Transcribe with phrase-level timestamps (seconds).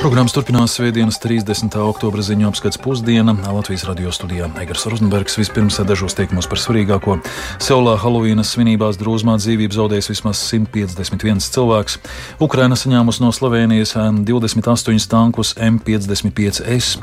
[0.00, 1.74] Programmas turpinās Svētdienas 30.
[1.84, 3.34] oktobra ziņu apskats pusdiena.
[3.52, 7.18] Latvijas radio studijā Egars Rozenbergs vispirms dažos teikumos par svarīgāko.
[7.60, 11.98] Seulā Halovīnas svinībās drūzmā dzīvību zaudējis vismaz 151 cilvēks.
[12.40, 16.96] Ukraina saņēmusi no Slovenijas 28 tankus M55S.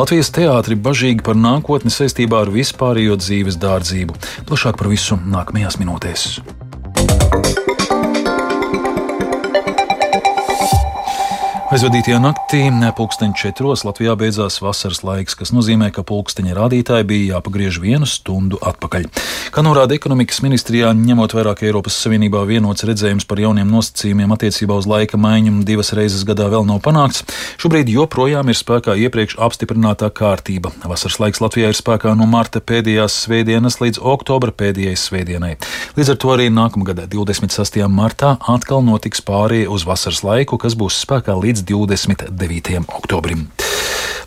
[0.00, 4.16] Latvijas teātri bažīgi par nākotni saistībā ar vispārējo dzīves dārdzību.
[4.48, 6.30] Plašāk par visu nākamajās minūtēs.
[11.78, 12.58] Aizvadītajā naktī,
[12.98, 18.58] pulksteņa četros, Latvijā beidzās vasaras laiks, kas nozīmē, ka pulksteņa rādītāji bija jāpagriež vienu stundu
[18.66, 19.04] atpakaļ.
[19.54, 24.74] Kā norāda ekonomikas ministrijā, ņemot vērā, ka Eiropas Savienībā vienots redzējums par jauniem nosacījumiem attiecībā
[24.74, 27.22] uz laika maiņu divas reizes gadā vēl nav panākts,
[27.62, 30.74] šobrīd joprojām ir spēkā iepriekš apstiprinātā kārtība.
[30.82, 35.54] Vasaras laiks Latvijā ir spēkā no marta pēdējās svētdienas līdz oktobra pēdējai svētdienai.
[35.94, 37.80] Līdz ar to arī nākamgad, 26.
[37.86, 42.84] martā, atkal notiks pārējie uz vasaras laiku, kas būs spēkā līdz 29.
[42.88, 43.48] oktobrim.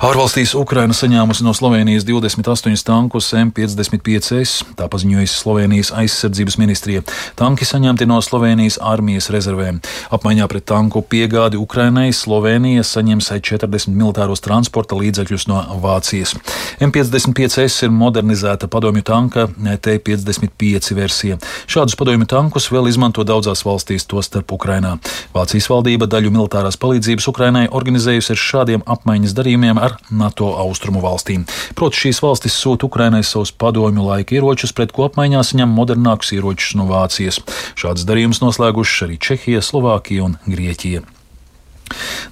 [0.02, 7.04] Ārvalstīs Ukraina saņēmusi no Slovenijas 28 tankus M55S, tā paziņojusi Slovenijas aizsardzības ministrija.
[7.38, 9.78] Tanki saņemti no Slovenijas armijas rezervēm.
[10.10, 16.34] Apmaiņā pret tanku piegādi Ukrainai Slovenija saņems 40 militāros transporta līdzekļus no Vācijas.
[16.82, 21.38] M55S ir modernizēta padomju tanka T55 versija.
[21.70, 24.96] Šādus padomju tankus vēl izmanto daudzās valstīs, tostarp Ukrainā.
[25.38, 31.04] Vācijas valdība daļu militārās palīdzības Ukrainai organizējusi ar šādiem apmaiņas darījumiem ar ar NATO austrumu
[31.04, 31.46] valstīm.
[31.78, 36.76] Proti šīs valstis sūta Ukrainai savus padomju laika ieročus, pret ko apmaiņā saņem modernākus ieročus
[36.80, 37.42] no Vācijas.
[37.80, 41.06] Šādas darījumus noslēgušas arī Čehija, Slovākija un Grieķija.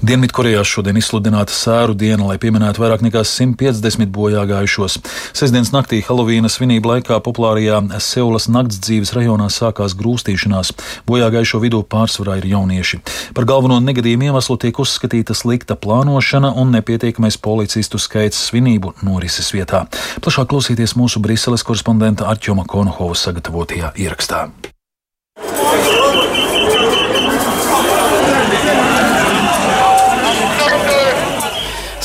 [0.06, 5.00] Dienvidkorejā šodien izsludināta sēru diena, lai pieminētu vairāk nekā 150 bojā gājušos.
[5.36, 10.74] Sesdienas naktī Halovīna svinību laikā populārajā Seulas nakts dzīves rajonā sākās grūstīšanās.
[11.10, 13.02] Bojā gājušo vidū pārsvarā ir jaunieši.
[13.36, 19.86] Par galveno negadījumu iemeslu tiek uzskatīta slikta plānošana un nepietiekamais policistu skaits svinību norises vietā.
[20.24, 24.48] Plašāk klausīties mūsu Briseles korespondenta Arčoma Konohova sagatavotajā ierakstā.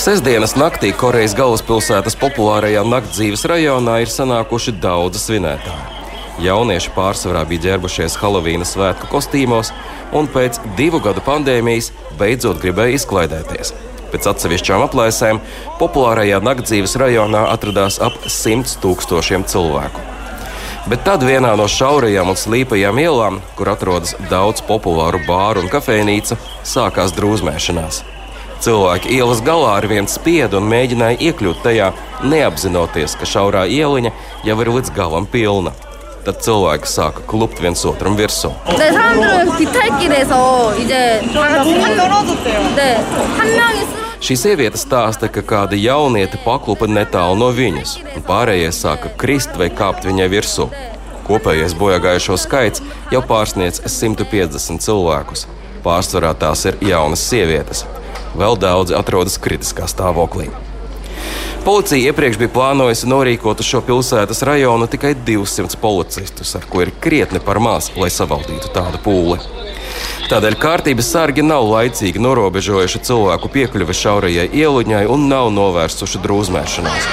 [0.04, 6.03] Sesdienas naktī Korejas galvaspilsētas populārajā naktdzīves rajonā ir sanākuši daudzi svinētāji.
[6.44, 9.70] Jaunieši pārsvarā bija ģērbušies Halovīna svētku kostīmos,
[10.12, 11.88] un pēc divu gadu pandēmijas
[12.20, 13.72] beidzot gribēja izklaidēties.
[14.12, 15.41] Pēc atsevišķām aplēsēm
[15.81, 20.04] populārajā naktdzīves rajonā atradās ap 100 tūkstošiem cilvēku.
[20.84, 26.37] Bet tad vienā no šaurajām un slīpajām ielām, kur atrodas daudz populāru bāru un kafejnīcu,
[26.75, 28.04] sākās drūzmēšanās.
[28.62, 31.91] Cilvēki ielas galā ar vienu spiedu un mēģināja iekļūt tajā,
[32.25, 34.12] neapzinoties, ka šaurā ieliņa
[34.47, 35.75] jau ir līdz galam pilna.
[36.25, 38.48] Tad cilvēki sāka klupt viens otram virsū.
[44.25, 49.69] Šī sieviete stāsta, ka kāda jaunieta paklupa netālu no viņas, un pārējie sāka krist vai
[49.69, 50.70] kāpt viņai virsū.
[51.28, 52.81] Kopējais bojāgājušo skaits
[53.12, 55.44] jau pārsniedz 150 cilvēkus.
[55.84, 57.84] Pārsvarā tās ir jaunas sievietes
[58.39, 60.50] vēl daudzi atrodas kritiskā stāvoklī.
[61.65, 66.93] Policija iepriekš bija plānojusi norīkot uz šo pilsētas rajonu tikai 200 policistus, ar ko ir
[67.00, 69.39] krietni par maz, lai savaldītu tādu pūli.
[70.28, 77.09] Tādēļ kārtības sargi nav laicīgi norobežojuši cilvēku piekļuvi šaurajai ieluņai un nav novērsuši drūzmēšanos.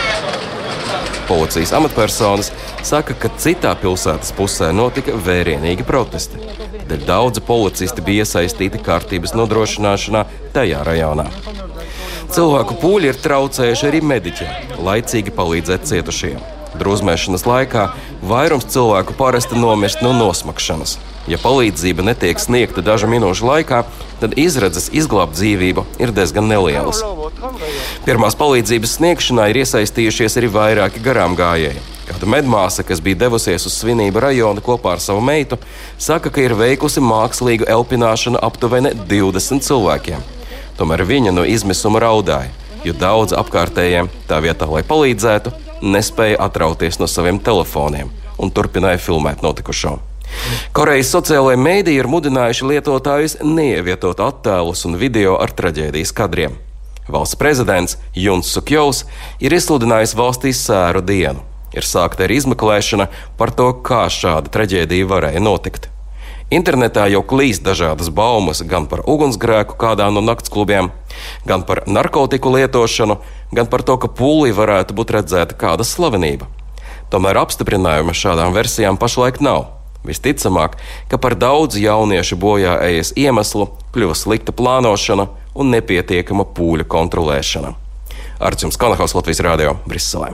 [1.32, 2.52] Policijas amatpersonas
[2.84, 6.44] saka, ka citā pilsētas pusē notika vērienīgi protesti.
[6.92, 11.24] Dēļ daudzi policisti bija iesaistīti kārtības nodrošināšanā tajā rajonā.
[12.36, 16.42] Cilvēku pūļi ir traucējuši arī mediķiem, laicīgi palīdzēt cietušajiem.
[16.82, 17.86] Drūzmēšanas laikā
[18.28, 20.98] vairums cilvēku parasti nomirst no nosmakšanas.
[21.32, 23.86] Ja palīdzība netiek sniegta dažu minūšu laikā,
[24.20, 27.06] tad izredzes izglābt dzīvību ir diezgan nelielas.
[28.04, 31.88] Pirmās palīdzības sniegšanā ir iesaistījušies arī vairāki garām gājēji.
[32.12, 35.56] Kāda medmāsa, kas bija devusies uz svinību rajonu kopā ar savu meitu,
[35.96, 40.26] saka, ka ir veikusi mākslīgu elpināšanu aptuveni 20 cilvēkiem.
[40.76, 42.52] Tomēr viņa no izmisuma raudāja,
[42.84, 48.12] jo daudz apkārtējiem tā vietā, lai palīdzētu, nespēja atrauties no saviem telefoniem
[48.42, 49.94] un turpināja filmēt notikušo.
[50.76, 56.60] Korejas sociālajie mēdīji ir mudinājuši lietotājus neievietot attēlus un video ar traģēdijas kadriem.
[57.12, 59.06] Valsts prezidents Juns Sukjovs
[59.40, 63.10] ir izsludinājis valstī sēru dienu ir sākta arī izmeklēšana
[63.40, 65.90] par to, kā šāda traģēdija varēja notikt.
[66.52, 70.90] Internetā jau klīst dažādas baumas gan par ugunsgrēku kādā no naktsklubiem,
[71.48, 73.22] gan par narkotiku lietošanu,
[73.56, 76.50] gan par to, ka pūlī varētu būt redzēta kāda slavenība.
[77.12, 79.70] Tomēr apstiprinājuma šādām versijām pašlaik nav.
[80.04, 80.76] Visticamāk,
[81.08, 87.76] ka par daudz jauniešu bojā ejas iemeslu kļuva slikta plānošana un nepietiekama pūļa kontrolēšana.
[88.42, 90.34] Ar jums Kanahaus Latvijas Rādio Briselē.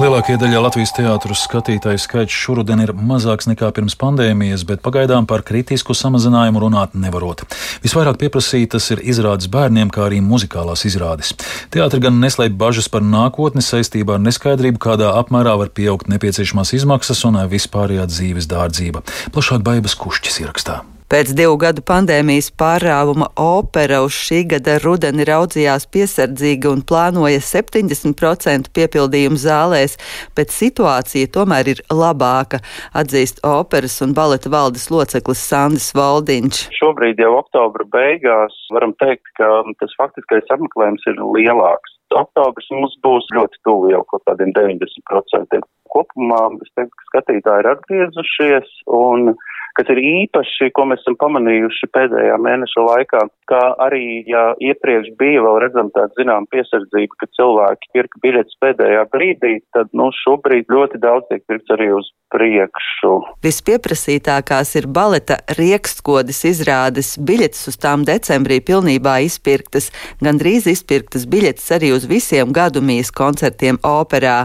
[0.00, 5.42] Lielākajai daļai Latvijas teātros skatītāju skaits šuruden ir mazāks nekā pirms pandēmijas, bet pagaidām par
[5.44, 7.42] kritisku samazinājumu runāt nevarot.
[7.84, 11.34] Visvairāk pieprasītas ir izrādes bērniem, kā arī muzikālās izrādes.
[11.74, 17.20] Teātri gan neslēp bažas par nākotni saistībā ar neskaidrību, kādā apmērā var pieaugt nepieciešamās izmaksas
[17.28, 19.04] un vispārējā dzīves dārdzība.
[19.36, 20.78] Plašāk Baibas Kušķis ierakstā.
[21.10, 28.70] Pēc divu gadu pandēmijas pārāvuma opera uz šī gada rudeni raudzījās piesardzīgi un plānoja 70%
[28.76, 29.96] piepildījumu zālēs,
[30.38, 32.60] bet situācija tomēr ir labāka,
[32.94, 36.62] atzīst operas un baleta valdes loceklis Sandis Valdiņš.
[36.78, 39.50] Šobrīd jau oktobra beigās varam teikt, ka
[39.82, 41.98] tas faktiskais apmeklējums ir lielāks.
[42.22, 45.66] Oktobris mums būs ļoti tuvu jau kaut kādiem 90%.
[45.92, 49.34] Kopumā es teiktu, ka skatītāji ir atgriezušies un
[49.78, 55.44] kas ir īpaši, ko mēs esam pamanījuši pēdējā mēneša laikā, ka arī, ja iepriekš bija
[55.46, 61.00] vēl redzam tāda zinām piesardzība, ka cilvēki pirka biļetes pēdējā brīdī, tad, nu, šobrīd ļoti
[61.02, 63.14] daudz tiek pirkts arī uz priekšu.
[63.46, 69.90] Vispieprasītākās ir baleta riekstkodas izrādes, biļetes uz tām decembrī pilnībā izpirktas,
[70.22, 74.44] gandrīz izpirktas biļetes arī uz visiem gadumijas koncertiem operā.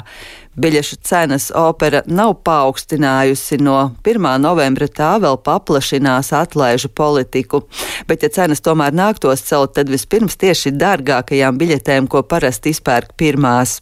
[0.56, 3.76] Biļešu cenas opera nav paaugstinājusi no
[4.08, 4.28] 1.
[4.40, 7.66] novembra, tā vēl paplašinās atlaižu politiku.
[8.08, 13.82] Bet, ja cenas tomēr nāktos celt, tad vispirms tieši dārgākajām biļetēm, ko parasti izpērk pirmās.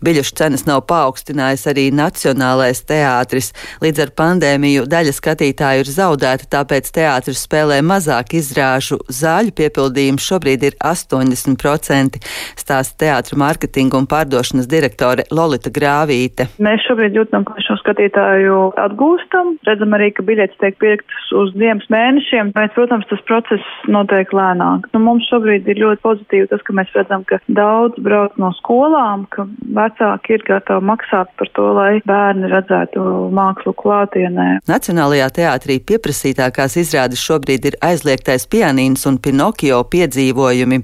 [0.00, 3.52] Biļešu cenas nav paaugstinājis arī Nacionālais teātris.
[3.84, 9.02] Līdz ar pandēmiju daļa skatītāju ir zaudēta, tāpēc teātris spēlē mazāk izrāžu.
[9.12, 12.24] Zāļu piepildījums šobrīd ir 80%,
[12.56, 16.05] stāsta teātra mārketinga un pārdošanas direktore Lolita Grāva.
[16.06, 16.46] Avīte.
[16.62, 19.56] Mēs šobrīd jūtam, ka šo skatītāju atgūstam.
[19.66, 24.86] Redzam arī, ka biļetes tiek pirktas uz diviem mēnešiem, bet, protams, tas process notiek lēnāk.
[24.94, 29.24] Nu, mums šobrīd ir ļoti pozitīvi tas, ka mēs redzam, ka daudz brauc no skolām,
[29.34, 33.02] ka vecāki ir gatavi maksāt par to, lai bērni redzētu
[33.34, 34.48] mākslu klātienē.
[34.70, 40.80] Nacionālajā teātrī pieprasītākās izrādes šobrīd ir aizliegtais pianīns un Pinokio piedzīvojumi.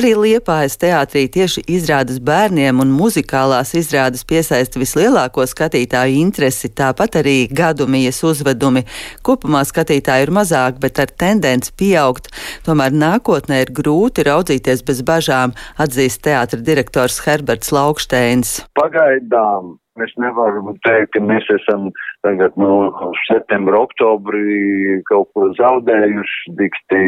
[0.00, 7.18] Arī Liepājas teātrī tieši izrādes bērniem un muzikālās izrādes piesaistīt piesaista vislielāko skatītāju interesi, tāpat
[7.20, 8.86] arī gadumijas uzvedumi.
[9.26, 12.30] Kopumā skatītāju ir mazāk, bet ar tendenci pieaugt.
[12.64, 18.62] Tomēr nākotnē ir grūti raudzīties bez bažām, atzīst teātra direktors Herberts Lauksteins.
[18.78, 21.86] Pagaidām Mēs nevaram teikt, ka mēs esam
[22.20, 22.90] tagad no
[23.30, 27.00] septembra, oktobrī kaut ko zaudējuši dikti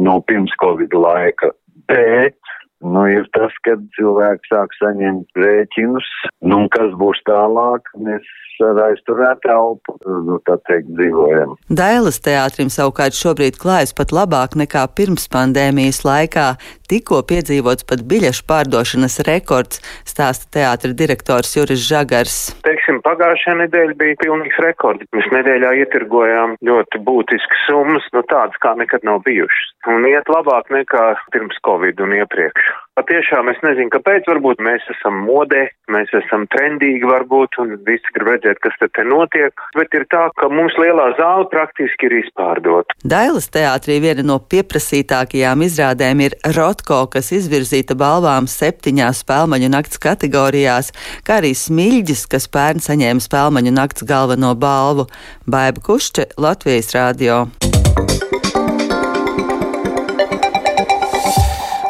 [0.00, 1.50] no pirms Covid laika.
[1.92, 2.40] Bet
[2.80, 6.06] Nu, ir tas, kad cilvēki sāk saņemt rēķinus,
[6.48, 8.28] nu, kas būs tālāk, mēs
[8.64, 9.94] ar aizturētu elpu,
[10.26, 11.54] nu, tā teikt, dzīvojam.
[11.72, 16.48] Dailas teātrim savukārt šobrīd klājas pat labāk nekā pirms pandēmijas laikā.
[16.90, 22.38] Tikko piedzīvots pat biļešu pārdošanas rekords, stāsta teātra direktors Juris Žagars.
[22.66, 25.06] Teiksim, pagājušajā nedēļā bija pilnīgs rekords.
[25.14, 29.70] Mēs nedēļā ietirgojām ļoti būtiskas summas, no nu, tādas kā nekad nav bijušas.
[29.90, 32.69] Un iet labāk nekā pirms Covid un iepriekš.
[33.00, 34.26] Patiešām es nezinu, kāpēc.
[34.28, 35.62] Varbūt mēs esam modē,
[35.94, 39.54] mēs esam trendīgi, varbūt, un visi grib redzēt, kas te notiek.
[39.78, 42.98] Bet ir tā, ka mums lielā zāle praktiski ir izpārdota.
[43.00, 50.92] Dailas teātrī viena no pieprasītākajām izrādēm ir Rotko, kas izvirzīta balvām septiņās spēlmaņu nakts kategorijās,
[51.24, 55.08] kā arī Smilģis, kas pērn saņēma spēlmaņu nakts galveno balvu.
[55.48, 57.46] Baiba Kušče, Latvijas Rādio.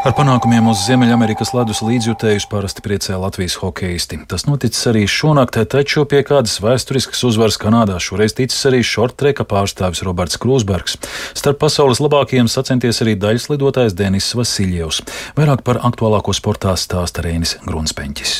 [0.00, 4.16] Ar panākumiem uz Ziemeļamerikas ledus līdzjutējus parasti priecē Latvijas hokeisti.
[4.30, 10.00] Tas noticis arī šonakt, taču pie kādas vēsturiskas uzvaras Kanādā šoreiz ticis arī šortreka pārstāvis
[10.08, 10.96] Roberts Krūsbergs.
[11.36, 15.02] Starp pasaules labākajiem sacenties arī daļas lidotājs Denis Vasiljevs.
[15.36, 18.38] Vairāk par aktuālāko sportā stāsta Rēnis Grunspeņķis.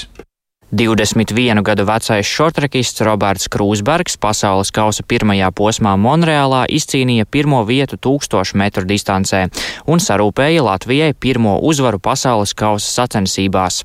[0.73, 8.55] 21 gadu vecais šortrekists Roberts Krūsbergs pasaules kausa pirmajā posmā Monreālā izcīnīja pirmo vietu 1000
[8.55, 9.49] metru distancē
[9.91, 13.83] un sarūpēja Latvijai pirmo uzvaru pasaules kausa sacensībās.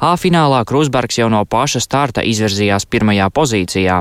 [0.00, 3.98] A finālā Krūsbergs jau no paša starta izvirzījās pirmajā pozīcijā.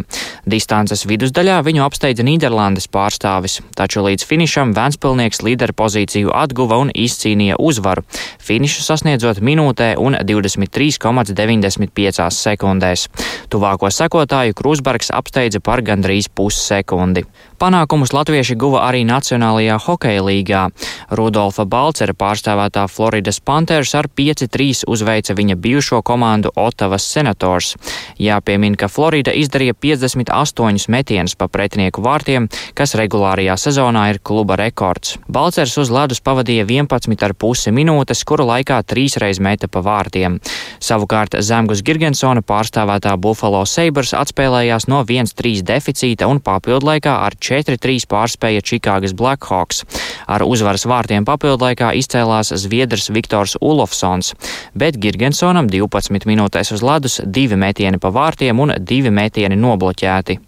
[0.47, 7.57] Distances vidusdaļā viņu apsteidza Nīderlandes pārstāvis, taču līdz finišam Vēnspilnieks līderu pozīciju atguva un izcīnīja
[7.59, 8.05] uzvaru,
[8.39, 13.09] finišu sasniedzot minūtē un 23,95 piecās sekundēs.
[13.51, 17.25] Tuvāko sekotāju Krusbergs apsteidza par gandrīz pussekundi.
[17.59, 20.63] Panākumus latvieši guva arī Nacionālajā hokeja līgā.
[21.11, 27.75] Rudolfa Balcera pārstāvētā Floridas Panthers ar 5-3 uzveica viņa bijušo komandu Otavas Senators.
[28.19, 30.29] Jāpiemin, ka Florida izdarīja 58.
[30.29, 35.17] 128 metienus pa pretinieku vārtiem, kas regulārajā sezonā ir kluba rekords.
[35.27, 40.39] Balcers uz ledus pavadīja 11,5 minūtes, kuru laikā trīsreiz meta pa vārtiem.
[40.83, 48.65] Savukārt Zemgus Girgensona pārstāvētā Buffalo Sabres atspēlējās no 1-3 deficīta un papildlaikā ar 4-3 pārspēja
[48.65, 49.83] Čikāgas Blackhawks.
[50.29, 54.33] Ar uzvaras vārtiem papildlaikā izcēlās Zviedrs Viktors Ulofsons,
[54.77, 60.39] bet Girgensonam 12 minūtēs uz ledus divi metieni pa vārtiem un divi metieni nobloķēti.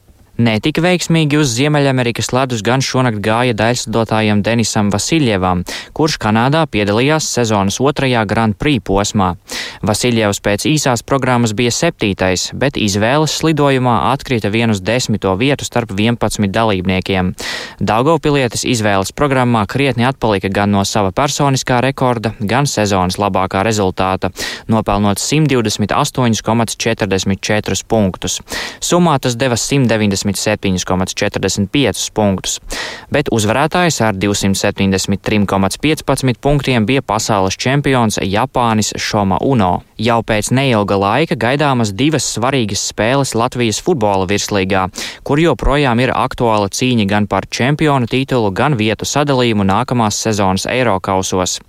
[0.41, 5.61] Netika veiksmīgi uz Ziemeļamerikas ledus gan šonakt gāja daļslidotājiem Denisam Vasiljievam,
[5.93, 9.35] kurš Kanādā piedalījās sezonas otrajā Grand Prix posmā.
[9.85, 15.91] Vasiljevs pēc īsās programmas bija septītais, bet izvēles slidojumā atkrita vien uz desmito vietu starp
[15.93, 17.33] 11 dalībniekiem.
[17.91, 24.31] Daugavpilietis izvēles programmā krietni atpalika gan no sava personiskā rekorda, gan sezonas labākā rezultāta,
[24.71, 28.41] nopelnot 128,44 punktus.
[28.81, 32.59] Summā tas deva 190 277,45 punktus,
[33.11, 39.81] bet uzvarētājs ar 273,15 punktiem bija pasaules čempions Japānis Šoma Uno.
[40.01, 44.87] Jau pēc neilga laika gaidāmas divas svarīgas spēles Latvijas futbola virslīgā,
[45.27, 51.59] kur joprojām ir aktuāla cīņa gan par čempionu titulu, gan vietu sadalījumu nākamās sezonas Eirokausos.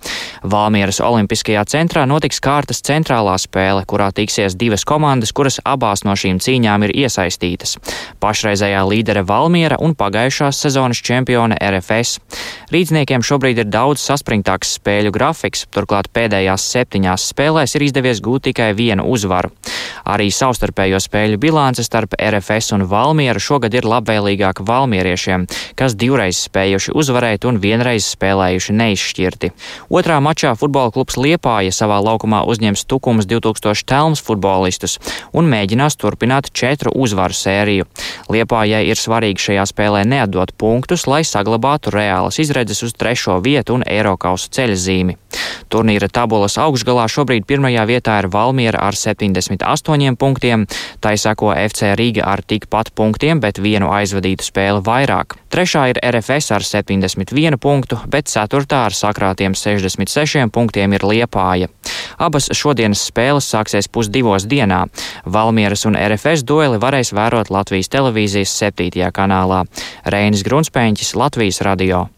[0.49, 6.41] Valmieras Olimpiskajā centrā notiks kārtas centrālā spēle, kurā tiksies divas komandas, kuras abās no šīm
[6.41, 7.77] cīņām ir iesaistītas.
[8.23, 12.17] Pašreizējā līdere Valmiera un pagājušās sezonas čempione RFS.
[12.73, 18.71] Rīdzniekiem šobrīd ir daudz saspringtāks spēļu grafiks, turklāt pēdējās septiņās spēlēs ir izdevies gūt tikai
[18.77, 19.51] vienu uzvaru.
[20.03, 25.45] Arī savstarpējo spēļu bilance starp RFS un Valmieru šogad ir labvēlīgāka valmieriešiem,
[25.79, 29.51] kas divreiz spējuši uzvarēt un vienreiz spēlējuši neizšķirti.
[29.87, 34.97] Otrā mačā futbola klubs Liepāja savā laukumā uzņems Tukums 2000 telmas futbolistus
[35.31, 37.87] un mēģinās turpināt četru uzvaru sēriju.
[38.33, 43.87] Liepājai ir svarīgi šajā spēlē neatdot punktus, lai saglabātu reālas izredzes uz trešo vietu un
[43.87, 45.17] Eiropausu ceļzīmi.
[45.73, 50.67] Turnīra tabulas augšgalā šobrīd pirmajā vietā ir Valmiera ar 78 punktiem,
[51.01, 55.33] tai sako FC Rīga ar tikpat punktiem, bet vienu aizvadītu spēli vairāk.
[55.49, 61.73] Trešā ir RFS ar 71 punktu, bet ceturtā ar sakrātiem 66 punktiem ir Liepāja.
[62.21, 64.85] Abas šodienas spēles sāksies pusdivos dienā.
[65.25, 69.09] Valmieras un RFS dueli varēs vērot Latvijas televīzijas 7.
[69.09, 69.63] kanālā.
[70.05, 72.11] Reinis Grunspēņķis, Latvijas radio.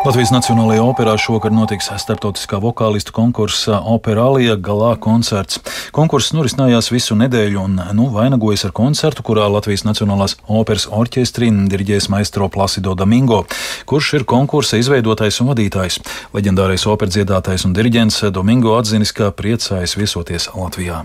[0.00, 5.58] Latvijas Nacionālajā operā šovakar notiks starptautiskā vokālistu konkursa Operālija galā koncerts.
[5.92, 12.08] Konkurss norisinājās visu nedēļu un nu, vainagojas ar koncertu, kurā Latvijas Nacionālās operas orķestrī diriģēs
[12.14, 13.42] maestro Placido Domingo,
[13.84, 16.00] kurš ir konkursa izveidotājs un vadītājs.
[16.32, 21.04] Leģendārais operas dziedātājs un diriģents Domingo atzinis, ka priecājas viesoties Latvijā.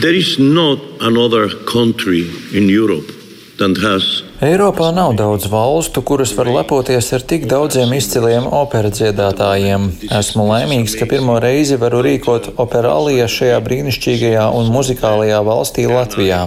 [0.00, 2.24] There is not another country
[2.56, 3.12] in Europe
[3.60, 9.82] that has Eiropā nav daudz valstu, kuras var lepoties ar tik daudziem izciliem operas dziedātājiem.
[10.16, 16.40] Esmu laimīgs, ka pirmo reizi varu rīkot operālijā šajā brīnišķīgajā un muzikālajā valstī Latvijā.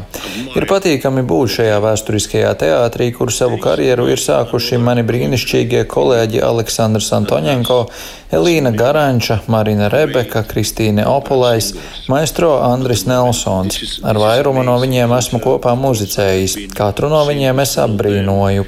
[0.57, 7.13] Ir patīkami būt šajā vēsturiskajā teātrī, kur savu karjeru ir sākuši mani brīnišķīgie kolēģi Aleksandrs
[7.19, 7.79] Antoņenko,
[8.33, 11.69] Elīna Garanča, Marina Rebeka, Kristīne Opolais,
[12.09, 13.99] maestro Andris Nelsons.
[14.01, 16.57] Ar vairumu no viņiem esmu kopā muzicējis.
[16.73, 18.65] Katru no viņiem es apbrīnoju.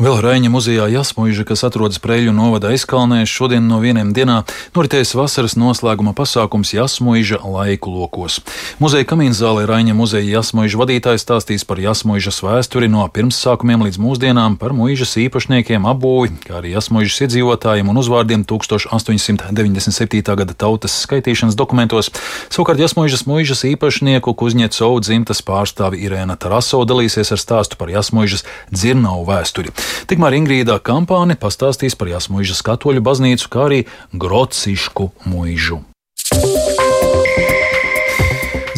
[0.00, 4.38] Vēl Raņa muzejā Jasmuīža, kas atrodas Preļu novada aizkalnē, šodien no vieniem dienā
[4.72, 8.38] noritēs vasaras noslēguma pasākums Jasmuīža laiku lokos.
[8.80, 14.72] Muzeja kamīnzālē Raņa muzeja Jasmuīža vadītājs stāstīs par Jasmuīžas vēsturi no pirmsākumiem līdz mūsdienām, par
[14.72, 20.24] muīžas īpašniekiem, apbūvi, kā arī Jasmuīžas iedzīvotājiem un uzvārdiem 1897.
[20.24, 22.08] gada tautas skaitīšanas dokumentos.
[22.48, 29.28] Savukārt Jasmuīžas muīžas īpašnieku Kuzņecovu dzimtas pārstāvi Irēna Taraso dalīsies ar stāstu par Jasmuīžas dzirnavu
[29.28, 29.76] vēsturi.
[30.10, 35.84] Tikmēr Ingrīdā kampāne pastāstīs par Jāsmuižas katoļu baznīcu, kā arī Grocišku muižu.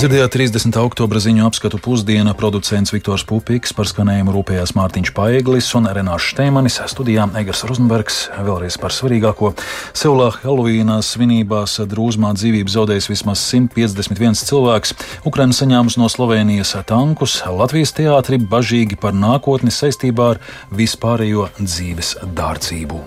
[0.02, 0.75] Dzirdējāt 30.
[0.82, 6.80] oktobra ziņu apskatu pusdiena producents Viktors Pupiks par skanējumu rūpējās Mārtiņš Paeglis un Renāšs Šteimanis,
[6.90, 9.52] studijā Egars Rozenbergs, vēlreiz par svarīgāko.
[9.94, 17.94] Seulā Helovīnā svinībās drūzmā dzīvību zaudējis vismaz 151 cilvēks, Ukraina saņēmusi no Slovenijas tankus, Latvijas
[17.94, 20.42] teātri bažīgi par nākotni saistībā ar
[20.75, 23.04] vispārējo dzīves dārdzību.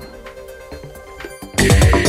[1.60, 2.05] Yeah.